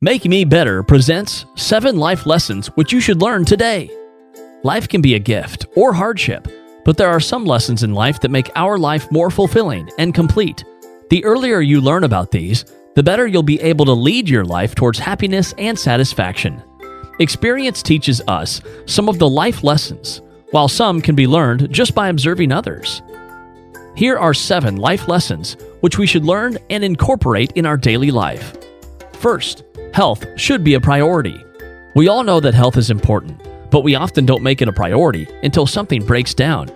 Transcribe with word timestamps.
Make 0.00 0.26
Me 0.26 0.44
Better 0.44 0.84
presents 0.84 1.44
7 1.56 1.96
life 1.96 2.24
lessons 2.24 2.68
which 2.76 2.92
you 2.92 3.00
should 3.00 3.20
learn 3.20 3.44
today. 3.44 3.90
Life 4.62 4.88
can 4.88 5.02
be 5.02 5.16
a 5.16 5.18
gift 5.18 5.66
or 5.74 5.92
hardship, 5.92 6.46
but 6.84 6.96
there 6.96 7.08
are 7.08 7.18
some 7.18 7.44
lessons 7.44 7.82
in 7.82 7.94
life 7.94 8.20
that 8.20 8.30
make 8.30 8.48
our 8.54 8.78
life 8.78 9.10
more 9.10 9.28
fulfilling 9.28 9.90
and 9.98 10.14
complete. 10.14 10.64
The 11.10 11.24
earlier 11.24 11.58
you 11.58 11.80
learn 11.80 12.04
about 12.04 12.30
these, 12.30 12.64
the 12.94 13.02
better 13.02 13.26
you'll 13.26 13.42
be 13.42 13.60
able 13.60 13.86
to 13.86 13.92
lead 13.92 14.28
your 14.28 14.44
life 14.44 14.76
towards 14.76 15.00
happiness 15.00 15.52
and 15.58 15.76
satisfaction. 15.76 16.62
Experience 17.18 17.82
teaches 17.82 18.22
us 18.28 18.60
some 18.86 19.08
of 19.08 19.18
the 19.18 19.28
life 19.28 19.64
lessons, 19.64 20.20
while 20.52 20.68
some 20.68 21.00
can 21.00 21.16
be 21.16 21.26
learned 21.26 21.72
just 21.72 21.92
by 21.96 22.06
observing 22.06 22.52
others. 22.52 23.02
Here 23.96 24.16
are 24.16 24.32
seven 24.32 24.76
life 24.76 25.08
lessons 25.08 25.56
which 25.80 25.98
we 25.98 26.06
should 26.06 26.24
learn 26.24 26.56
and 26.70 26.84
incorporate 26.84 27.50
in 27.56 27.66
our 27.66 27.76
daily 27.76 28.12
life. 28.12 28.56
First, 29.14 29.64
Health 29.98 30.24
should 30.36 30.62
be 30.62 30.74
a 30.74 30.80
priority. 30.80 31.44
We 31.96 32.06
all 32.06 32.22
know 32.22 32.38
that 32.38 32.54
health 32.54 32.76
is 32.76 32.88
important, 32.88 33.42
but 33.68 33.82
we 33.82 33.96
often 33.96 34.24
don't 34.24 34.44
make 34.44 34.62
it 34.62 34.68
a 34.68 34.72
priority 34.72 35.26
until 35.42 35.66
something 35.66 36.06
breaks 36.06 36.34
down. 36.34 36.70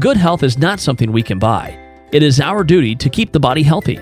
Good 0.00 0.16
health 0.16 0.42
is 0.42 0.58
not 0.58 0.80
something 0.80 1.12
we 1.12 1.22
can 1.22 1.38
buy. 1.38 1.78
It 2.10 2.24
is 2.24 2.40
our 2.40 2.64
duty 2.64 2.96
to 2.96 3.08
keep 3.08 3.30
the 3.30 3.38
body 3.38 3.62
healthy. 3.62 4.00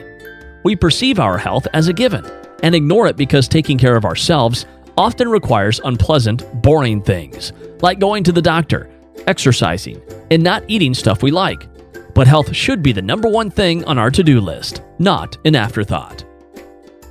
We 0.63 0.77
perceive 0.77 1.21
our 1.21 1.37
health 1.37 1.67
as 1.75 1.89
a 1.89 1.93
given 1.93 2.25
and 2.63 2.75
ignore 2.75 3.07
it 3.07 3.19
because 3.19 3.49
taking 3.49 3.77
care 3.77 3.97
of 3.97 4.07
ourselves 4.07 4.65
often 4.97 5.29
requires 5.29 5.83
unpleasant, 5.85 6.63
boring 6.63 7.03
things, 7.03 7.53
like 7.83 7.99
going 7.99 8.25
to 8.25 8.33
the 8.33 8.41
doctor, 8.41 8.89
exercising, 9.27 10.01
and 10.31 10.43
not 10.43 10.65
eating 10.69 10.95
stuff 10.95 11.23
we 11.23 11.31
like. 11.31 11.69
But 12.15 12.27
health 12.27 12.57
should 12.57 12.83
be 12.83 12.93
the 12.93 13.03
number 13.03 13.29
one 13.29 13.51
thing 13.51 13.85
on 13.85 13.99
our 13.99 14.11
to 14.13 14.23
do 14.23 14.41
list, 14.41 14.81
not 14.99 15.37
an 15.45 15.55
afterthought. 15.55 16.25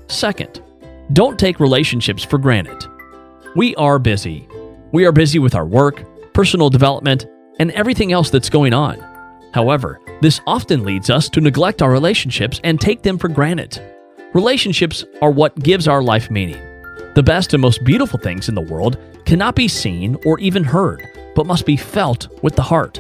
Second, 0.08 0.63
don't 1.12 1.38
take 1.38 1.60
relationships 1.60 2.24
for 2.24 2.38
granted. 2.38 2.86
We 3.56 3.76
are 3.76 4.00
busy. 4.00 4.48
We 4.92 5.06
are 5.06 5.12
busy 5.12 5.38
with 5.38 5.54
our 5.54 5.66
work, 5.66 6.04
personal 6.34 6.70
development, 6.70 7.26
and 7.60 7.72
everything 7.72 8.14
else 8.14 8.30
that's 8.30 8.50
going 8.50 8.74
on. 8.74 9.00
However, 9.54 10.00
this 10.22 10.40
often 10.48 10.84
leads 10.84 11.10
us 11.10 11.30
to 11.30 11.42
neglect 11.42 11.82
our 11.82 11.92
relationships 11.92 12.62
and 12.64 12.80
take 12.80 13.04
them 13.04 13.18
for 13.18 13.28
granted. 13.28 13.80
Relationships 14.34 15.04
are 15.22 15.30
what 15.30 15.60
gives 15.60 15.88
our 15.88 16.02
life 16.02 16.32
meaning. 16.32 16.62
The 17.16 17.24
best 17.24 17.54
and 17.54 17.62
most 17.62 17.84
beautiful 17.84 18.18
things 18.18 18.50
in 18.50 18.56
the 18.56 18.62
world 18.62 18.98
cannot 19.26 19.56
be 19.56 19.68
seen 19.68 20.18
or 20.26 20.40
even 20.40 20.64
heard, 20.64 21.06
but 21.36 21.46
must 21.46 21.66
be 21.66 21.78
felt 21.78 22.30
with 22.42 22.56
the 22.56 22.64
heart. 22.64 23.00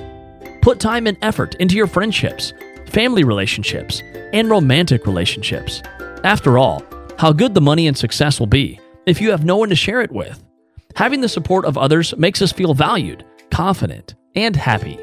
Put 0.61 0.79
time 0.79 1.07
and 1.07 1.17
effort 1.21 1.55
into 1.55 1.75
your 1.75 1.87
friendships, 1.87 2.53
family 2.89 3.23
relationships, 3.23 4.03
and 4.33 4.49
romantic 4.49 5.07
relationships. 5.07 5.81
After 6.23 6.57
all, 6.59 6.83
how 7.23 7.31
good 7.31 7.53
the 7.53 7.61
money 7.61 7.87
and 7.87 7.97
success 7.97 8.37
will 8.37 8.47
be 8.47 8.77
if 9.05 9.21
you 9.21 9.31
have 9.31 9.45
no 9.45 9.55
one 9.55 9.69
to 9.69 9.75
share 9.77 10.01
it 10.01 10.11
with. 10.11 10.43
Having 10.97 11.21
the 11.21 11.29
support 11.29 11.63
of 11.63 11.77
others 11.77 12.13
makes 12.17 12.41
us 12.41 12.51
feel 12.51 12.73
valued, 12.73 13.23
confident, 13.49 14.15
and 14.35 14.57
happy. 14.57 14.99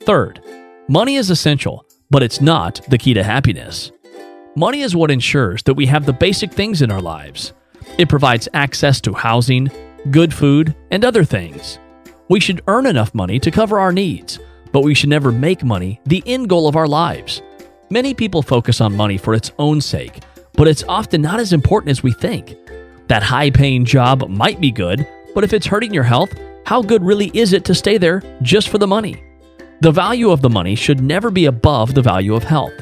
Third, 0.00 0.42
money 0.88 1.14
is 1.14 1.30
essential, 1.30 1.86
but 2.10 2.24
it's 2.24 2.40
not 2.40 2.80
the 2.88 2.98
key 2.98 3.14
to 3.14 3.22
happiness. 3.22 3.92
Money 4.56 4.80
is 4.80 4.96
what 4.96 5.12
ensures 5.12 5.62
that 5.62 5.74
we 5.74 5.86
have 5.86 6.04
the 6.04 6.12
basic 6.12 6.52
things 6.52 6.82
in 6.82 6.90
our 6.90 7.00
lives. 7.00 7.52
It 7.96 8.08
provides 8.08 8.48
access 8.52 9.00
to 9.02 9.14
housing, 9.14 9.70
good 10.10 10.34
food, 10.34 10.74
and 10.90 11.04
other 11.04 11.22
things. 11.22 11.78
We 12.28 12.40
should 12.40 12.64
earn 12.66 12.86
enough 12.86 13.14
money 13.14 13.38
to 13.38 13.52
cover 13.52 13.78
our 13.78 13.92
needs, 13.92 14.40
but 14.72 14.82
we 14.82 14.94
should 14.94 15.10
never 15.10 15.30
make 15.30 15.62
money 15.62 16.00
the 16.06 16.24
end 16.26 16.48
goal 16.48 16.66
of 16.66 16.74
our 16.74 16.88
lives. 16.88 17.40
Many 17.88 18.14
people 18.14 18.42
focus 18.42 18.80
on 18.80 18.96
money 18.96 19.16
for 19.16 19.32
its 19.32 19.52
own 19.60 19.80
sake 19.80 20.18
but 20.54 20.68
it's 20.68 20.84
often 20.88 21.22
not 21.22 21.40
as 21.40 21.52
important 21.52 21.90
as 21.90 22.02
we 22.02 22.12
think. 22.12 22.56
That 23.08 23.22
high 23.22 23.50
paying 23.50 23.84
job 23.84 24.28
might 24.28 24.60
be 24.60 24.70
good, 24.70 25.06
but 25.34 25.44
if 25.44 25.52
it's 25.52 25.66
hurting 25.66 25.92
your 25.92 26.04
health, 26.04 26.32
how 26.64 26.80
good 26.82 27.02
really 27.02 27.30
is 27.34 27.52
it 27.52 27.64
to 27.66 27.74
stay 27.74 27.98
there 27.98 28.22
just 28.42 28.68
for 28.68 28.78
the 28.78 28.86
money? 28.86 29.22
The 29.80 29.92
value 29.92 30.30
of 30.30 30.40
the 30.40 30.50
money 30.50 30.74
should 30.74 31.02
never 31.02 31.30
be 31.30 31.44
above 31.44 31.94
the 31.94 32.02
value 32.02 32.34
of 32.34 32.44
health. 32.44 32.72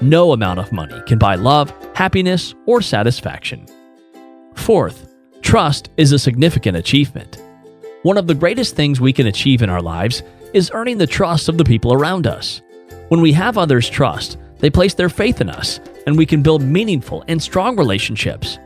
No 0.00 0.32
amount 0.32 0.60
of 0.60 0.72
money 0.72 1.00
can 1.06 1.18
buy 1.18 1.34
love, 1.34 1.72
happiness, 1.94 2.54
or 2.66 2.80
satisfaction. 2.80 3.66
Fourth, 4.54 5.12
trust 5.40 5.90
is 5.96 6.12
a 6.12 6.18
significant 6.18 6.76
achievement. 6.76 7.42
One 8.02 8.18
of 8.18 8.26
the 8.26 8.34
greatest 8.34 8.76
things 8.76 9.00
we 9.00 9.12
can 9.12 9.26
achieve 9.26 9.62
in 9.62 9.70
our 9.70 9.82
lives 9.82 10.22
is 10.52 10.70
earning 10.72 10.98
the 10.98 11.06
trust 11.06 11.48
of 11.48 11.58
the 11.58 11.64
people 11.64 11.92
around 11.92 12.26
us. 12.26 12.60
When 13.08 13.20
we 13.20 13.32
have 13.32 13.58
others' 13.58 13.88
trust, 13.88 14.36
they 14.58 14.70
place 14.70 14.94
their 14.94 15.08
faith 15.08 15.40
in 15.40 15.48
us 15.48 15.80
and 16.06 16.16
we 16.16 16.26
can 16.26 16.42
build 16.42 16.62
meaningful 16.62 17.24
and 17.28 17.42
strong 17.42 17.76
relationships. 17.76 18.58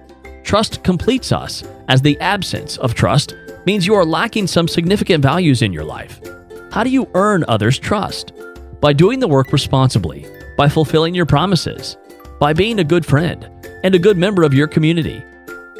Trust 0.42 0.82
completes 0.82 1.32
us, 1.32 1.62
as 1.88 2.02
the 2.02 2.18
absence 2.20 2.76
of 2.78 2.94
trust 2.94 3.34
means 3.66 3.86
you 3.86 3.94
are 3.94 4.04
lacking 4.04 4.46
some 4.46 4.68
significant 4.68 5.22
values 5.22 5.62
in 5.62 5.72
your 5.72 5.84
life. 5.84 6.20
How 6.72 6.84
do 6.84 6.90
you 6.90 7.08
earn 7.14 7.44
others' 7.48 7.78
trust? 7.78 8.32
By 8.80 8.92
doing 8.92 9.20
the 9.20 9.28
work 9.28 9.52
responsibly, 9.52 10.26
by 10.56 10.68
fulfilling 10.68 11.14
your 11.14 11.26
promises, 11.26 11.96
by 12.40 12.52
being 12.52 12.78
a 12.78 12.84
good 12.84 13.04
friend, 13.04 13.48
and 13.84 13.94
a 13.94 13.98
good 13.98 14.16
member 14.16 14.42
of 14.42 14.54
your 14.54 14.68
community. 14.68 15.22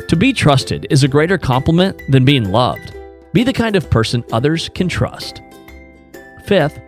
To 0.09 0.17
be 0.17 0.33
trusted 0.33 0.87
is 0.91 1.03
a 1.03 1.09
greater 1.09 1.39
compliment 1.39 2.01
than 2.09 2.25
being 2.25 2.51
loved. 2.51 2.95
Be 3.33 3.45
the 3.45 3.53
kind 3.53 3.77
of 3.77 3.91
person 3.91 4.25
others 4.33 4.69
can 4.75 4.89
trust. 4.89 5.43
Fifth, 6.47 6.81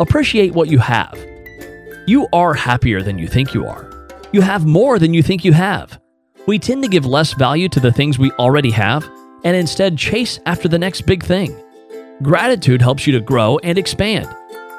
appreciate 0.00 0.54
what 0.54 0.68
you 0.68 0.78
have. 0.78 1.18
You 2.06 2.28
are 2.32 2.54
happier 2.54 3.02
than 3.02 3.18
you 3.18 3.26
think 3.26 3.54
you 3.54 3.66
are. 3.66 3.87
You 4.30 4.42
have 4.42 4.66
more 4.66 4.98
than 4.98 5.14
you 5.14 5.22
think 5.22 5.42
you 5.42 5.54
have. 5.54 5.98
We 6.46 6.58
tend 6.58 6.82
to 6.82 6.88
give 6.88 7.06
less 7.06 7.32
value 7.32 7.68
to 7.70 7.80
the 7.80 7.92
things 7.92 8.18
we 8.18 8.30
already 8.32 8.70
have 8.72 9.10
and 9.42 9.56
instead 9.56 9.96
chase 9.96 10.38
after 10.44 10.68
the 10.68 10.78
next 10.78 11.02
big 11.02 11.22
thing. 11.22 11.56
Gratitude 12.22 12.82
helps 12.82 13.06
you 13.06 13.14
to 13.14 13.20
grow 13.20 13.56
and 13.58 13.78
expand. 13.78 14.28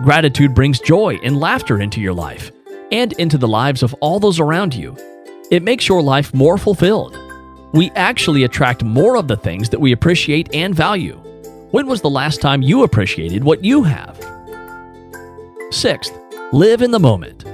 Gratitude 0.04 0.54
brings 0.54 0.80
joy 0.80 1.18
and 1.24 1.40
laughter 1.40 1.82
into 1.82 2.00
your 2.00 2.14
life 2.14 2.52
and 2.92 3.14
into 3.14 3.40
the 3.40 3.48
lives 3.48 3.82
of 3.82 3.96
all 4.02 4.20
those 4.20 4.40
around 4.40 4.76
you. 4.76 4.96
It 5.50 5.64
makes 5.64 5.88
your 5.88 6.04
life 6.04 6.32
more 6.32 6.60
fulfilled. 6.60 7.18
We 7.74 7.90
actually 7.92 8.44
attract 8.44 8.84
more 8.84 9.18
of 9.18 9.28
the 9.28 9.38
things 9.38 9.70
that 9.70 9.82
we 9.82 9.94
appreciate 9.94 10.54
and 10.54 10.76
value. 10.76 11.16
When 11.72 11.88
was 11.88 12.02
the 12.02 12.10
last 12.10 12.40
time 12.40 12.62
you 12.62 12.84
appreciated 12.84 13.44
what 13.44 13.64
you 13.64 13.82
have? 13.82 14.16
Sixth, 15.72 16.16
live 16.52 16.84
in 16.84 16.92
the 16.92 17.00
moment. 17.00 17.49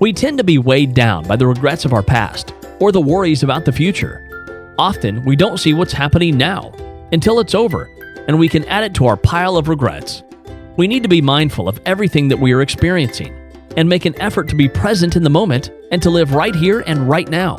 We 0.00 0.12
tend 0.12 0.38
to 0.38 0.44
be 0.44 0.58
weighed 0.58 0.92
down 0.92 1.26
by 1.28 1.36
the 1.36 1.46
regrets 1.46 1.84
of 1.84 1.92
our 1.92 2.02
past 2.02 2.52
or 2.80 2.90
the 2.90 3.00
worries 3.00 3.44
about 3.44 3.64
the 3.64 3.72
future. 3.72 4.74
Often, 4.76 5.24
we 5.24 5.36
don't 5.36 5.58
see 5.58 5.72
what's 5.72 5.92
happening 5.92 6.36
now 6.36 6.72
until 7.12 7.38
it's 7.38 7.54
over, 7.54 7.88
and 8.26 8.38
we 8.38 8.48
can 8.48 8.64
add 8.64 8.82
it 8.82 8.94
to 8.94 9.06
our 9.06 9.16
pile 9.16 9.56
of 9.56 9.68
regrets. 9.68 10.24
We 10.76 10.88
need 10.88 11.04
to 11.04 11.08
be 11.08 11.22
mindful 11.22 11.68
of 11.68 11.80
everything 11.86 12.26
that 12.28 12.40
we 12.40 12.52
are 12.52 12.60
experiencing 12.60 13.32
and 13.76 13.88
make 13.88 14.04
an 14.04 14.20
effort 14.20 14.48
to 14.48 14.56
be 14.56 14.68
present 14.68 15.14
in 15.14 15.22
the 15.22 15.30
moment 15.30 15.70
and 15.92 16.02
to 16.02 16.10
live 16.10 16.34
right 16.34 16.54
here 16.54 16.80
and 16.80 17.08
right 17.08 17.28
now. 17.28 17.58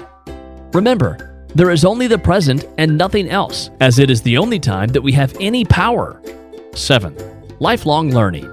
Remember, 0.73 1.45
there 1.55 1.71
is 1.71 1.85
only 1.85 2.07
the 2.07 2.17
present 2.17 2.65
and 2.77 2.97
nothing 2.97 3.29
else, 3.29 3.69
as 3.79 3.97
it 3.97 4.09
is 4.09 4.21
the 4.21 4.37
only 4.37 4.59
time 4.59 4.89
that 4.89 5.01
we 5.01 5.13
have 5.13 5.35
any 5.39 5.63
power. 5.63 6.21
7. 6.73 7.15
Lifelong 7.59 8.11
learning. 8.11 8.51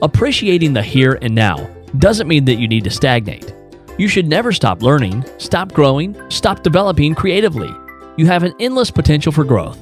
Appreciating 0.00 0.72
the 0.72 0.82
here 0.82 1.18
and 1.20 1.34
now 1.34 1.73
doesn't 1.98 2.28
mean 2.28 2.44
that 2.46 2.56
you 2.56 2.68
need 2.68 2.84
to 2.84 2.90
stagnate. 2.90 3.54
You 3.98 4.08
should 4.08 4.26
never 4.26 4.52
stop 4.52 4.82
learning, 4.82 5.24
stop 5.38 5.72
growing, 5.72 6.16
stop 6.30 6.62
developing 6.62 7.14
creatively. 7.14 7.72
You 8.16 8.26
have 8.26 8.42
an 8.42 8.54
endless 8.58 8.90
potential 8.90 9.32
for 9.32 9.44
growth. 9.44 9.78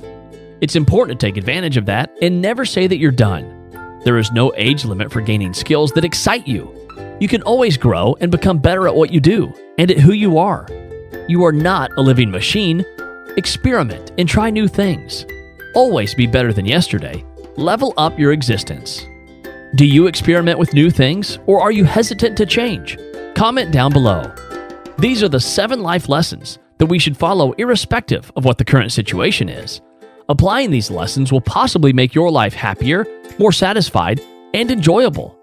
It's 0.60 0.76
important 0.76 1.18
to 1.18 1.26
take 1.26 1.36
advantage 1.36 1.76
of 1.76 1.86
that 1.86 2.14
and 2.20 2.40
never 2.40 2.64
say 2.64 2.86
that 2.86 2.98
you're 2.98 3.10
done. 3.10 4.00
There 4.04 4.18
is 4.18 4.32
no 4.32 4.52
age 4.56 4.84
limit 4.84 5.10
for 5.10 5.20
gaining 5.20 5.54
skills 5.54 5.92
that 5.92 6.04
excite 6.04 6.46
you. 6.46 6.70
You 7.20 7.28
can 7.28 7.42
always 7.42 7.76
grow 7.76 8.16
and 8.20 8.30
become 8.30 8.58
better 8.58 8.86
at 8.86 8.94
what 8.94 9.12
you 9.12 9.20
do 9.20 9.52
and 9.78 9.90
at 9.90 9.98
who 9.98 10.12
you 10.12 10.38
are. 10.38 10.66
You 11.28 11.44
are 11.44 11.52
not 11.52 11.90
a 11.96 12.02
living 12.02 12.30
machine. 12.30 12.84
Experiment 13.36 14.12
and 14.19 14.28
try 14.28 14.50
new 14.50 14.69
things. 14.69 15.25
Always 15.75 16.14
be 16.14 16.26
better 16.26 16.52
than 16.52 16.66
yesterday. 16.66 17.25
Level 17.56 17.94
up 17.96 18.19
your 18.19 18.32
existence. 18.32 19.06
Do 19.74 19.86
you 19.86 20.06
experiment 20.06 20.58
with 20.58 20.74
new 20.74 20.90
things 20.90 21.38
or 21.46 21.62
are 21.62 21.72
you 21.72 21.84
hesitant 21.84 22.36
to 22.36 22.44
change? 22.44 22.98
Comment 23.34 23.72
down 23.72 23.90
below. 23.90 24.30
These 24.98 25.22
are 25.22 25.30
the 25.30 25.40
seven 25.40 25.80
life 25.80 26.10
lessons 26.10 26.58
that 26.76 26.86
we 26.86 26.98
should 26.98 27.16
follow 27.16 27.52
irrespective 27.52 28.30
of 28.36 28.44
what 28.44 28.58
the 28.58 28.66
current 28.66 28.92
situation 28.92 29.48
is. 29.48 29.80
Applying 30.28 30.70
these 30.70 30.90
lessons 30.90 31.32
will 31.32 31.40
possibly 31.40 31.94
make 31.94 32.14
your 32.14 32.30
life 32.30 32.52
happier, 32.52 33.06
more 33.38 33.50
satisfied, 33.50 34.20
and 34.52 34.70
enjoyable. 34.70 35.38